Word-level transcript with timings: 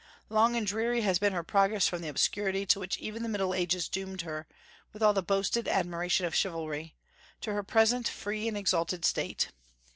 Long 0.29 0.55
and 0.55 0.65
dreary 0.65 1.01
has 1.01 1.19
been 1.19 1.33
her 1.33 1.43
progress 1.43 1.87
from 1.87 2.01
the 2.01 2.07
obscurity 2.07 2.65
to 2.65 2.79
which 2.79 2.97
even 2.97 3.21
the 3.21 3.29
Middle 3.29 3.53
Ages 3.53 3.87
doomed 3.87 4.21
her, 4.21 4.47
with 4.93 5.03
all 5.03 5.13
the 5.13 5.21
boasted 5.21 5.67
admiration 5.67 6.25
of 6.25 6.33
chivalry, 6.33 6.95
to 7.41 7.53
her 7.53 7.61
present 7.61 8.07
free 8.07 8.47
and 8.47 8.57
exalted 8.57 9.05
state. 9.05 9.49